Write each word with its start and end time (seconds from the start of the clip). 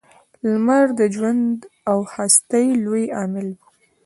•لمر 0.51 0.85
د 0.99 1.01
ژوند 1.15 1.55
او 1.91 1.99
هستۍ 2.13 2.67
لوی 2.85 3.05
عامل 3.17 3.47
و. 3.53 3.59